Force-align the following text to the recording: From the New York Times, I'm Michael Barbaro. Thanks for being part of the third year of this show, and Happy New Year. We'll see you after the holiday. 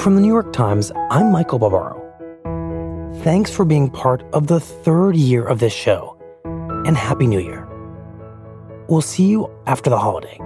From 0.00 0.14
the 0.14 0.22
New 0.22 0.28
York 0.28 0.54
Times, 0.54 0.90
I'm 1.10 1.30
Michael 1.30 1.58
Barbaro. 1.58 2.00
Thanks 3.22 3.50
for 3.50 3.66
being 3.66 3.90
part 3.90 4.22
of 4.32 4.46
the 4.46 4.58
third 4.58 5.14
year 5.14 5.44
of 5.44 5.58
this 5.58 5.74
show, 5.74 6.16
and 6.86 6.96
Happy 6.96 7.26
New 7.26 7.38
Year. 7.38 7.68
We'll 8.88 9.02
see 9.02 9.26
you 9.26 9.50
after 9.66 9.90
the 9.90 9.98
holiday. 9.98 10.38